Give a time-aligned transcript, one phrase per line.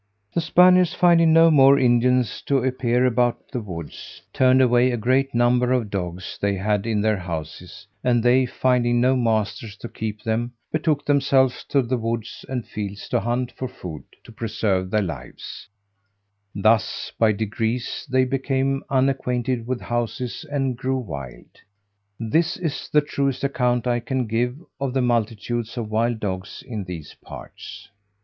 [0.33, 5.35] The Spaniards finding no more Indians to appear about the woods, turned away a great
[5.35, 10.23] number of dogs they had in their houses, and they finding no masters to keep
[10.23, 15.03] them, betook themselves to the woods and fields to hunt for food to preserve their
[15.03, 15.69] lives;
[16.55, 21.57] thus by degrees they became unacquainted with houses, and grew wild.
[22.19, 26.85] This is the truest account I can give of the multitudes of wild dogs in
[26.85, 27.87] these parts.